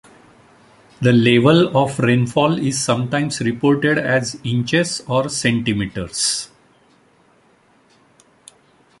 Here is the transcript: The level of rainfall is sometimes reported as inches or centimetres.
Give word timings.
The 0.99 1.13
level 1.13 1.77
of 1.77 1.99
rainfall 1.99 2.57
is 2.57 2.81
sometimes 2.83 3.39
reported 3.39 3.99
as 3.99 4.33
inches 4.43 5.01
or 5.07 5.29
centimetres. 5.29 6.49